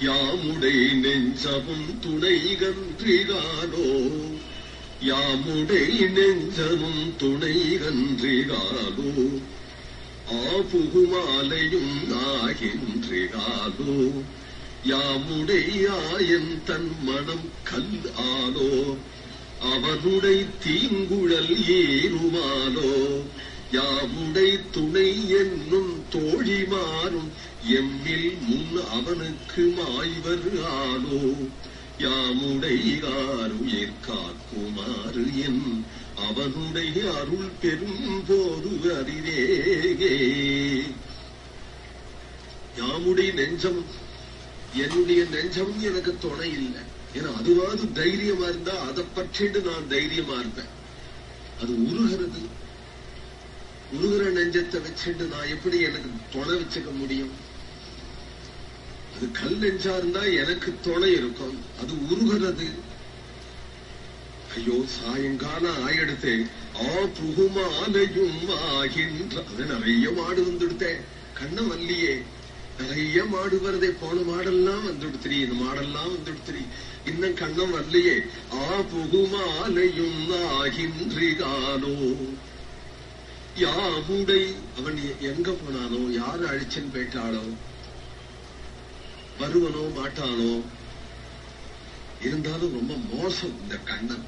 யாமுடை 0.00 0.76
நெஞ்சமும் 1.02 1.88
துணை 2.00 2.36
கன்றிகாலோ 2.60 3.88
யாமுடை 5.02 5.82
நெஞ்சமும் 6.16 7.04
துணை 7.18 7.56
கன்றிகாலோ 7.82 9.10
ஆபுகுமாலையும் 10.40 11.94
நாகின்றிகாலோ 12.10 13.96
யாமுடையாயன் 14.90 16.52
தன் 16.64 16.90
மனம் 17.02 17.48
கல் 17.64 17.96
ஆலோ 18.28 18.70
அவனுடை 19.70 20.36
தீங்குழல் 20.64 21.54
ஏறுமாலோ 21.76 22.92
யாமுடை 23.72 24.58
துணை 24.70 25.28
என்னும் 25.28 26.04
தோழிமாறும் 26.12 27.28
எம்மில் 27.68 28.38
முன் 28.40 28.84
அவனுக்கு 28.90 29.74
மாய்வர் 29.78 30.64
ஆனோ. 30.64 31.48
யாமுடை 31.98 32.76
ஆறுயிர் 33.02 34.00
காக்குமாறு 34.06 35.44
என் 35.44 35.84
அவனுடைய 36.16 37.14
அருள் 37.14 37.50
பெரும் 37.60 38.24
போது 38.28 38.94
அறிவேகே. 38.94 40.14
யாமுடைய 42.76 43.32
நெஞ்சம் 43.32 43.84
என்னுடைய 44.74 45.24
நெஞ்சம் 45.24 45.80
எனக்கு 45.80 46.16
துணை 46.20 46.52
இல்லை. 46.52 46.82
ஏன்னா 47.14 47.36
அதுவாது 47.36 47.92
தைரியமா 47.92 48.44
இருந்தா 48.44 48.72
அதை 48.78 49.04
பற்றிட்டு 49.16 49.62
நான் 49.62 49.88
தைரியமா 49.88 50.38
இருப்பேன். 50.38 50.72
அது 51.60 51.84
உருகிறது. 51.84 52.58
உருகிற 53.96 54.24
நெஞ்சத்தை 54.30 54.78
வச்சுட்டு 54.86 55.24
நான் 55.26 55.52
எப்படி 55.54 55.78
எனக்கு 55.80 56.10
துணை 56.32 56.54
வச்சுக்க 56.54 56.90
முடியும்? 56.92 57.32
அது 59.14 59.26
கல் 59.32 59.58
நெஞ்சா 59.58 59.92
இருந்தா 59.96 60.22
எனக்கு 60.42 60.70
துணை 60.82 61.10
இருக்கும். 61.12 61.56
அது 61.82 61.92
உருகிறது. 62.10 62.68
ஐயோ 64.56 64.76
சாயங்காலம் 64.94 65.80
ஆயிடுத்தே 65.86 66.34
ஆ 66.84 66.92
புகுமாலையும் 67.16 68.38
ஆகின்ற 68.76 69.34
அது 69.50 69.64
நிறைய 69.64 70.06
மாடு 70.10 70.40
வந்துடுத்தேன் 70.42 71.02
கண்ண 71.34 71.60
வல்லியே 71.62 72.14
நிறைய 72.80 73.24
மாடு 73.24 73.56
வருதே 73.56 73.90
போன 74.00 74.16
மாடெல்லாம் 74.22 74.84
வந்துடுத்திரி 74.86 75.36
இந்த 75.40 75.56
மாடெல்லாம் 75.62 76.10
வந்துடுத்திரி 76.14 76.62
இன்னும் 77.06 77.34
கண்ணம் 77.34 77.74
வரலையே 77.76 78.16
ஆ 78.60 78.66
புகுமாலையும் 78.92 80.20
ஆகின்றிகாலோ 80.56 81.94
யாமுடை 83.64 84.42
அவன் 84.78 84.98
எங்க 85.30 85.48
போனானோ 85.50 86.00
யாரு 86.20 86.44
அழிச்சன் 86.50 86.92
போயிட்டாளோ 86.94 87.44
வருவனோ 89.40 89.82
மாட்டானோ 89.98 90.52
இருந்தாலும் 92.26 92.74
ரொம்ப 92.78 92.94
மோசம் 93.12 93.54
இந்த 93.62 93.76
கண்ணன். 93.90 94.26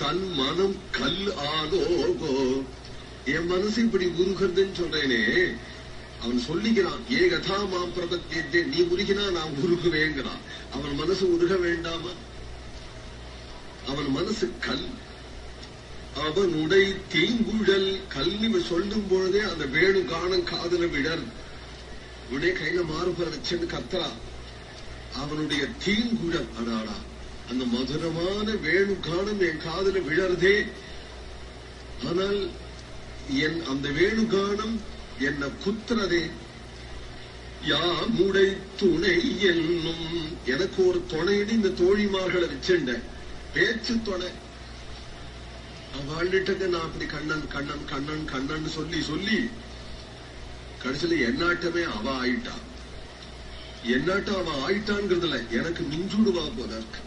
தன் 0.00 0.24
மனம் 0.40 0.76
கல் 0.98 1.24
ஆதோகோ 1.54 2.34
என் 3.34 3.48
மனசு 3.52 3.78
இப்படி 3.84 4.06
உருகிறதுன்னு 4.20 4.78
சொல்றேனே 4.80 5.22
அவன் 6.22 6.40
சொல்லிக்கிறான் 6.48 7.02
ஏ 7.16 7.20
கதா 7.28 7.58
மாம் 7.72 7.94
பிரபத்தியத்தை 7.96 8.60
நீ 8.72 8.78
உருகினா 8.92 9.24
நான் 9.38 9.58
உருகுவேங்கிறான். 9.64 10.42
அவன் 10.74 10.94
மனசு 10.94 11.24
உருக 11.34 11.56
வேண்டாமா? 11.66 12.12
அவன் 13.86 14.10
மனசு 14.10 14.46
கல் 14.66 14.88
அவனுடைய 16.26 16.86
தீங்குழல் 17.14 17.90
கல்வி 18.14 18.48
சொல்லும் 18.70 19.08
பொழுதே 19.10 19.40
அந்த 19.50 19.64
வேணு 19.74 20.00
காணம் 20.04 20.48
காதல 20.52 20.84
விடர். 20.94 21.24
உடனே 22.32 22.50
கையில 22.60 22.80
மாறுபட 22.90 23.28
வச்சுன்னு 23.34 23.66
கத்தரா 23.74 24.08
அவனுடைய 25.22 25.62
தீங்குழல் 25.84 26.50
அடாடா 26.58 26.96
அந்த 27.50 27.64
மதுரமான 27.74 28.46
வேணு 28.66 28.94
காணம் 29.00 29.42
என் 29.48 29.62
காதல 29.66 29.98
விழறதே 30.08 30.56
ஆனால் 32.08 32.40
என் 33.44 33.60
அந்த 33.72 33.88
வேணு 33.98 34.24
காணம் 34.26 34.74
என்ன 35.28 35.46
குத்துறதே. 35.64 36.24
யாமுடை 37.64 38.48
துணை 38.80 39.16
என்னும் 39.50 40.04
எனக்கு 40.44 40.80
ஒரு 40.88 41.00
துணைன்னு 41.12 41.56
இந்த 41.58 41.70
தோழிமார்களை 41.80 42.46
வச்சுண்டேன் 42.52 43.06
பேச்சு 43.54 43.94
துணை. 44.02 44.30
அவள்கிட்ட 45.96 46.66
நான் 46.66 46.80
அப்படி 46.80 47.10
கண்ணன் 47.10 47.48
கண்ணன் 47.48 47.84
கண்ணன் 47.84 48.24
கண்ணன் 48.24 48.68
சொல்லி 48.68 49.02
சொல்லி 49.02 49.50
கடைசியில 50.84 51.26
என்னாட்டமே 51.26 51.82
அவ 51.82 52.26
ஆயிட்டா. 52.26 52.52
என்னாட்டம் 53.86 54.44
அவ 54.44 54.70
ஆயிட்டான்ங்கிறதுல 54.70 55.48
எனக்கு 55.48 55.82
மிஞ்சூடுவா 55.82 56.50
போல 56.56 56.76
இருக்கு. 56.76 57.00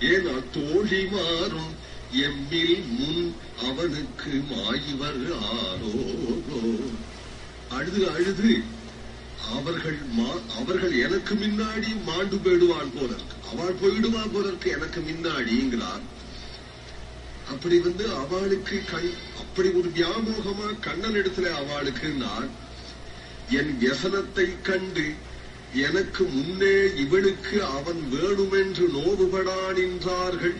ஏன்னா 0.00 0.42
தோழி 0.50 1.06
மாறும்? 1.06 1.82
எம்மில் 2.12 2.88
முன் 2.88 3.36
அவனுக்கு 3.62 4.30
மாய்வர் 4.30 5.38
ஆரோ. 5.52 6.14
அழுது 7.70 8.10
அழுது 8.10 8.62
அவர்கள் 9.50 9.98
மா- 10.18 10.56
அவர்கள் 10.58 11.02
எனக்கு 11.02 11.34
முன்னாடி 11.34 12.04
மாண்டு 12.04 12.36
போயிடுவாள் 12.36 12.92
போல 12.94 13.14
இருக்கு. 13.14 13.48
அவள் 13.48 13.74
போயிடுவா 13.74 14.32
போல 14.32 14.46
இருக்கு 14.46 14.70
எனக்கு 14.70 15.00
முன்னாடிங்கிறான். 15.00 16.00
அப்படி 17.50 17.78
வந்து 17.78 18.10
அவளுக்கு 18.14 18.82
கண் 18.90 19.10
அப்படி 19.38 19.68
ஒரு 19.68 19.88
வியாமோகமா 19.88 20.80
கண்ணன் 20.80 21.14
இடத்துல 21.14 21.50
அவளுக்கு 21.50 22.08
நான் 22.08 22.50
என் 23.50 23.72
வியசனத்தை 23.80 24.60
கண்டு 24.62 25.06
எனக்கு 25.72 26.24
முன்னே 26.24 26.94
இவளுக்கு 26.94 27.64
அவன் 27.64 28.00
வேணுமென்று 28.12 28.84
நோவுபடான் 28.94 29.76
என்றார்கள் 29.76 30.56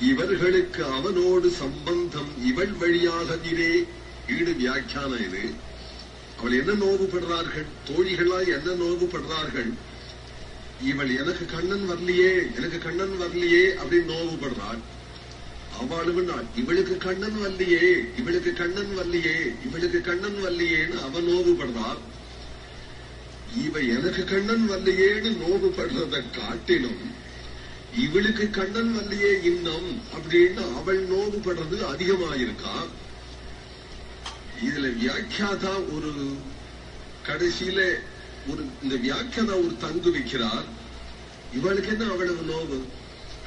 இவர்களுக்கு 0.00 0.84
அவனோடு 0.84 1.50
சம்பந்தம் 1.50 2.32
இவள் 2.46 2.74
வழியாகதிரே 2.80 3.84
ஈடு 4.28 4.52
வியாக்கியானம் 4.52 5.24
இது. 5.26 5.42
அவள் 6.38 6.52
என்ன 6.52 6.72
நோவுபடுறார்கள்? 6.72 7.68
தோழிகளா 7.88 8.38
என்ன 8.46 8.70
நோவுபடுறார்கள்? 8.84 9.70
இவள் 10.82 11.16
எனக்கு 11.16 11.46
கண்ணன் 11.46 11.90
வரலையே 11.90 12.32
எனக்கு 12.56 12.78
கண்ணன் 12.78 13.16
வரலையே 13.20 13.64
அப்படின்னு 13.80 14.12
நோவுபடுறாள். 14.14 14.80
அவளும் 15.80 16.24
நான் 16.24 16.48
இவளுக்கு 16.56 16.96
கண்ணன் 16.96 17.38
வல்லியே 17.42 17.86
இவளுக்கு 18.16 18.52
கண்ணன் 18.52 18.92
வல்லியே 18.98 19.36
இவளுக்கு 19.66 20.00
கண்ணன் 20.00 20.38
வல்லியேன்னு 20.44 21.02
அவன் 21.02 21.24
நோவுபடுறான். 21.24 22.00
இவ 23.64 23.80
எனக்கு 23.80 24.24
கண்ணன் 24.24 24.70
வரலையேன்னு 24.70 25.30
நோவுபடுறத 25.42 26.22
காட்டிலும் 26.30 27.02
இவளுக்கு 27.98 28.50
கண்ணன் 28.50 28.92
வல்லையே 28.96 29.42
இன்னும் 29.42 30.02
அப்படின்னு 30.16 30.74
அவள் 30.74 31.08
நோவுபடுறது 31.08 31.76
அதிகமாயிருக்கா 31.92 32.76
இதுல 34.64 34.88
வியாக்கியாதா 35.02 35.74
ஒரு 35.94 36.12
கடைசியில 37.26 37.80
ஒரு 38.48 38.62
இந்த 38.82 38.94
வியாக்கியாதா 38.94 39.54
ஒரு 39.56 39.74
தங்கு 39.80 40.10
வைக்கிறார். 40.10 40.66
இவளுக்கு 41.54 41.90
என்ன 41.90 42.04
அவ்வளவு 42.04 42.42
நோவு? 42.48 42.78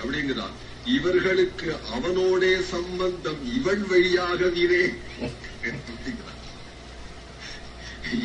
அப்படிங்கிறார். 0.01 0.55
இவர்களுக்கு 0.95 1.69
அவனோடே 1.95 2.51
சம்பந்தம் 2.73 3.41
இவள் 3.55 3.83
வழியாக 3.91 4.49
வீரே 4.55 4.83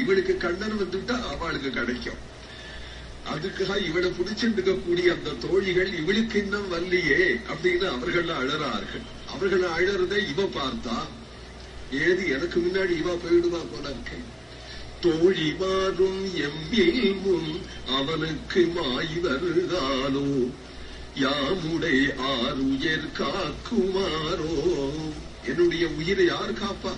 இவளுக்கு 0.00 0.34
கண்ணன் 0.42 0.76
வந்துட்டா 0.80 1.16
அவளுக்கு 1.32 1.70
கிடைக்கும். 1.70 2.20
அதுக்காக 3.32 3.76
இவளை 3.88 4.08
புடிச்சிருக்க 4.18 4.72
கூடிய 4.84 5.08
அந்த 5.16 5.34
தோழிகள் 5.44 5.90
இவளுக்கு 6.00 6.36
இன்னும் 6.42 6.70
வரலையே 6.72 7.22
அப்படின்னு 7.52 7.86
அவர்கள் 7.96 8.30
அழறார்கள். 8.40 9.04
அவர்கள் 9.34 9.64
அழறதை 9.76 10.20
இவ 10.32 10.46
பார்த்தா 10.58 10.96
ஏது 12.06 12.22
எனக்கு 12.34 12.58
முன்னாடி 12.60 12.94
இவ 13.02 13.14
போயிடுவா 13.24 13.62
போல 13.72 13.86
இருக்கு. 13.94 14.18
தோழி 15.04 15.48
மாறும் 15.60 16.22
எம்மில் 16.46 17.54
அவனுக்கு 17.98 18.60
மாய் 18.76 19.16
வருதானோ? 19.24 20.26
யாமுடை 21.14 21.96
ஆறுயர் 22.16 23.08
காக்குமாறோ 23.18 24.52
என்னுடைய 25.46 25.86
உயிரை 25.88 26.26
யார் 26.26 26.52
காப்பா? 26.52 26.92